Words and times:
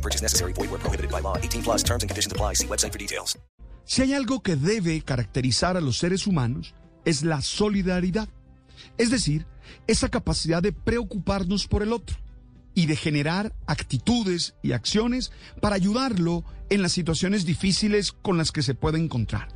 No 0.00 0.02
purchase 0.02 0.22
necessary. 0.22 0.54
Void 0.54 0.70
where 0.70 0.80
prohibited 0.80 1.10
by 1.10 1.20
law. 1.20 1.36
18 1.36 1.62
plus 1.62 1.82
terms 1.82 2.02
and 2.02 2.10
conditions 2.10 2.32
apply. 2.32 2.54
See 2.54 2.66
website 2.66 2.92
for 2.92 2.98
details. 2.98 3.38
Si 3.84 4.02
hay 4.02 4.14
algo 4.14 4.40
que 4.40 4.56
debe 4.56 5.02
caracterizar 5.02 5.76
a 5.76 5.80
los 5.80 5.98
seres 5.98 6.26
humanos 6.26 6.74
es 7.04 7.22
la 7.22 7.42
solidaridad. 7.42 8.28
Es 8.96 9.10
decir, 9.10 9.46
esa 9.86 10.08
capacidad 10.08 10.62
de 10.62 10.72
preocuparnos 10.72 11.66
por 11.66 11.82
el 11.82 11.92
otro 11.92 12.16
y 12.74 12.86
de 12.86 12.96
generar 12.96 13.52
actitudes 13.66 14.54
y 14.62 14.72
acciones 14.72 15.32
para 15.60 15.76
ayudarlo 15.76 16.44
en 16.70 16.82
las 16.82 16.92
situaciones 16.92 17.44
difíciles 17.44 18.12
con 18.12 18.38
las 18.38 18.52
que 18.52 18.62
se 18.62 18.74
puede 18.74 18.98
encontrar. 18.98 19.48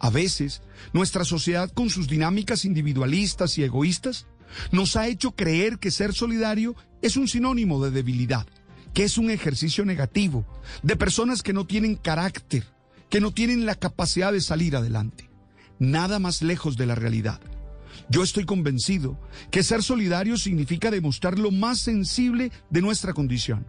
A 0.00 0.10
veces, 0.10 0.62
nuestra 0.92 1.24
sociedad 1.24 1.70
con 1.70 1.90
sus 1.90 2.08
dinámicas 2.08 2.64
individualistas 2.64 3.58
y 3.58 3.62
egoístas 3.62 4.26
nos 4.72 4.96
ha 4.96 5.06
hecho 5.06 5.32
creer 5.32 5.78
que 5.78 5.90
ser 5.90 6.14
solidario 6.14 6.74
es 7.02 7.16
un 7.16 7.28
sinónimo 7.28 7.84
de 7.84 7.90
debilidad, 7.90 8.46
que 8.94 9.04
es 9.04 9.18
un 9.18 9.30
ejercicio 9.30 9.84
negativo, 9.84 10.44
de 10.82 10.96
personas 10.96 11.42
que 11.42 11.52
no 11.52 11.66
tienen 11.66 11.96
carácter, 11.96 12.64
que 13.08 13.20
no 13.20 13.32
tienen 13.32 13.66
la 13.66 13.74
capacidad 13.74 14.32
de 14.32 14.40
salir 14.40 14.76
adelante. 14.76 15.30
Nada 15.78 16.18
más 16.18 16.42
lejos 16.42 16.76
de 16.76 16.86
la 16.86 16.94
realidad. 16.94 17.40
Yo 18.08 18.22
estoy 18.22 18.44
convencido 18.44 19.18
que 19.50 19.62
ser 19.62 19.82
solidario 19.82 20.36
significa 20.36 20.90
demostrar 20.90 21.38
lo 21.38 21.50
más 21.50 21.78
sensible 21.78 22.50
de 22.70 22.82
nuestra 22.82 23.12
condición. 23.12 23.64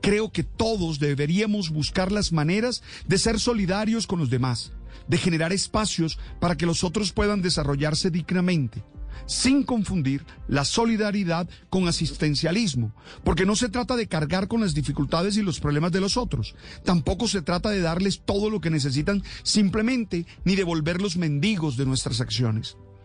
Creo 0.00 0.32
que 0.32 0.42
todos 0.42 0.98
deberíamos 0.98 1.70
buscar 1.70 2.12
las 2.12 2.32
maneras 2.32 2.82
de 3.06 3.18
ser 3.18 3.40
solidarios 3.40 4.06
con 4.06 4.18
los 4.18 4.30
demás, 4.30 4.72
de 5.08 5.18
generar 5.18 5.52
espacios 5.52 6.18
para 6.40 6.56
que 6.56 6.66
los 6.66 6.84
otros 6.84 7.12
puedan 7.12 7.42
desarrollarse 7.42 8.10
dignamente, 8.10 8.84
sin 9.26 9.62
confundir 9.62 10.24
la 10.48 10.64
solidaridad 10.64 11.48
con 11.70 11.88
asistencialismo, 11.88 12.94
porque 13.24 13.46
no 13.46 13.56
se 13.56 13.68
trata 13.68 13.96
de 13.96 14.08
cargar 14.08 14.48
con 14.48 14.60
las 14.60 14.74
dificultades 14.74 15.36
y 15.36 15.42
los 15.42 15.60
problemas 15.60 15.92
de 15.92 16.00
los 16.00 16.16
otros, 16.16 16.54
tampoco 16.84 17.28
se 17.28 17.42
trata 17.42 17.70
de 17.70 17.80
darles 17.80 18.22
todo 18.24 18.50
lo 18.50 18.60
que 18.60 18.70
necesitan 18.70 19.22
simplemente, 19.42 20.26
ni 20.44 20.56
de 20.56 20.64
volverlos 20.64 21.16
mendigos 21.16 21.76
de 21.76 21.86
nuestras 21.86 22.20
acciones. 22.20 22.76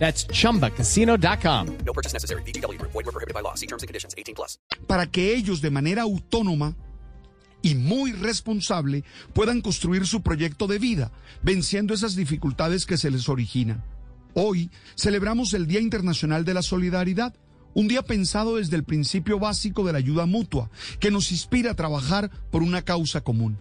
That's 0.00 0.26
chumbacasino.com. 0.26 1.66
No 1.86 1.92
purchase 1.92 2.14
necessary. 2.14 2.42
VGW 2.42 2.78
Group. 2.78 2.90
Void 2.92 3.06
were 3.06 3.12
prohibited 3.12 3.34
by 3.34 3.42
law. 3.42 3.54
See 3.54 3.68
terms 3.68 3.84
and 3.84 3.88
conditions. 3.88 4.14
18 4.18 4.34
plus. 4.34 4.58
para 4.86 5.06
que 5.06 5.34
ellos 5.34 5.60
de 5.60 5.70
manera 5.70 6.02
autónoma 6.02 6.74
y 7.62 7.74
muy 7.76 8.12
responsable 8.12 9.04
puedan 9.34 9.60
construir 9.60 10.06
su 10.06 10.22
proyecto 10.22 10.66
de 10.66 10.78
vida, 10.78 11.12
venciendo 11.42 11.94
esas 11.94 12.16
dificultades 12.16 12.86
que 12.86 12.96
se 12.96 13.10
les 13.10 13.28
originan. 13.28 13.84
Hoy 14.34 14.70
celebramos 14.96 15.54
el 15.54 15.66
Día 15.66 15.80
Internacional 15.80 16.44
de 16.44 16.54
la 16.54 16.62
Solidaridad, 16.62 17.34
un 17.74 17.86
día 17.86 18.02
pensado 18.02 18.56
desde 18.56 18.76
el 18.76 18.84
principio 18.84 19.38
básico 19.38 19.84
de 19.84 19.92
la 19.92 19.98
ayuda 19.98 20.26
mutua, 20.26 20.70
que 20.98 21.10
nos 21.10 21.30
inspira 21.30 21.72
a 21.72 21.76
trabajar 21.76 22.30
por 22.50 22.62
una 22.62 22.82
causa 22.82 23.20
común. 23.20 23.58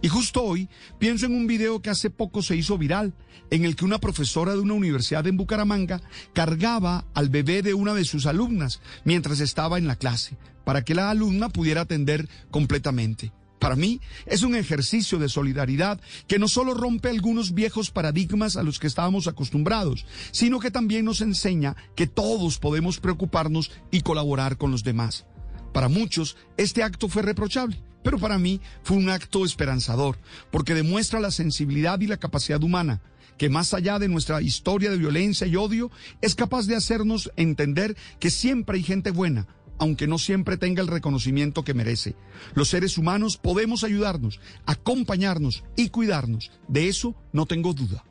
Y 0.00 0.08
justo 0.08 0.44
hoy 0.44 0.68
pienso 0.98 1.26
en 1.26 1.34
un 1.34 1.46
video 1.46 1.82
que 1.82 1.90
hace 1.90 2.08
poco 2.10 2.42
se 2.42 2.56
hizo 2.56 2.78
viral, 2.78 3.14
en 3.50 3.64
el 3.64 3.74
que 3.74 3.84
una 3.84 3.98
profesora 3.98 4.52
de 4.52 4.60
una 4.60 4.74
universidad 4.74 5.26
en 5.26 5.36
Bucaramanga 5.36 6.00
cargaba 6.32 7.04
al 7.14 7.28
bebé 7.28 7.62
de 7.62 7.74
una 7.74 7.94
de 7.94 8.04
sus 8.04 8.26
alumnas 8.26 8.80
mientras 9.04 9.40
estaba 9.40 9.78
en 9.78 9.88
la 9.88 9.96
clase, 9.96 10.36
para 10.64 10.84
que 10.84 10.94
la 10.94 11.10
alumna 11.10 11.48
pudiera 11.48 11.80
atender 11.80 12.28
completamente. 12.50 13.32
Para 13.58 13.74
mí 13.74 14.00
es 14.26 14.42
un 14.42 14.54
ejercicio 14.54 15.18
de 15.18 15.28
solidaridad 15.28 16.00
que 16.28 16.38
no 16.38 16.46
solo 16.46 16.74
rompe 16.74 17.08
algunos 17.08 17.54
viejos 17.54 17.90
paradigmas 17.90 18.56
a 18.56 18.62
los 18.62 18.78
que 18.78 18.86
estábamos 18.86 19.26
acostumbrados, 19.26 20.06
sino 20.30 20.60
que 20.60 20.70
también 20.70 21.04
nos 21.04 21.22
enseña 21.22 21.74
que 21.96 22.06
todos 22.06 22.58
podemos 22.58 23.00
preocuparnos 23.00 23.72
y 23.90 24.02
colaborar 24.02 24.58
con 24.58 24.70
los 24.70 24.84
demás. 24.84 25.26
Para 25.72 25.88
muchos, 25.88 26.36
este 26.56 26.84
acto 26.84 27.08
fue 27.08 27.22
reprochable, 27.22 27.82
pero 28.02 28.18
para 28.18 28.38
mí 28.38 28.60
fue 28.82 28.96
un 28.96 29.10
acto 29.10 29.44
esperanzador, 29.44 30.18
porque 30.50 30.74
demuestra 30.74 31.20
la 31.20 31.30
sensibilidad 31.30 32.00
y 32.00 32.06
la 32.06 32.16
capacidad 32.16 32.62
humana, 32.62 33.00
que 33.36 33.48
más 33.48 33.74
allá 33.74 33.98
de 33.98 34.08
nuestra 34.08 34.42
historia 34.42 34.90
de 34.90 34.98
violencia 34.98 35.46
y 35.46 35.56
odio, 35.56 35.90
es 36.20 36.34
capaz 36.34 36.66
de 36.66 36.76
hacernos 36.76 37.30
entender 37.36 37.96
que 38.18 38.30
siempre 38.30 38.76
hay 38.76 38.82
gente 38.82 39.10
buena, 39.10 39.46
aunque 39.78 40.06
no 40.06 40.18
siempre 40.18 40.56
tenga 40.56 40.82
el 40.82 40.88
reconocimiento 40.88 41.64
que 41.64 41.74
merece. 41.74 42.16
Los 42.54 42.68
seres 42.68 42.98
humanos 42.98 43.36
podemos 43.36 43.84
ayudarnos, 43.84 44.40
acompañarnos 44.66 45.64
y 45.76 45.90
cuidarnos. 45.90 46.50
De 46.66 46.88
eso 46.88 47.14
no 47.32 47.46
tengo 47.46 47.72
duda. 47.72 48.04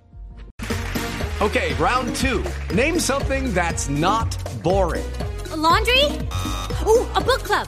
Okay, 1.39 1.75
round 1.75 2.15
two. 2.15 2.41
Name 2.73 2.99
something 2.99 3.53
that's 3.53 3.89
not 3.89 4.35
boring. 4.63 5.05
A 5.51 5.55
laundry? 5.55 6.05
Ooh, 6.83 7.05
a 7.13 7.21
book 7.21 7.43
club. 7.43 7.67